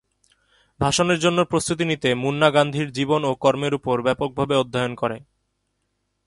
[0.79, 5.17] ভাষণের জন্য প্রস্তুতি নিতে মুন্না গান্ধীর জীবন ও কর্মের উপর ব্যাপকভাবে অধ্যয়ন করে।